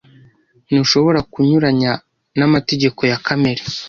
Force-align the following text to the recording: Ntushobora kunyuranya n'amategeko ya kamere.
Ntushobora 0.67 1.19
kunyuranya 1.31 1.91
n'amategeko 2.37 3.01
ya 3.11 3.17
kamere. 3.25 3.61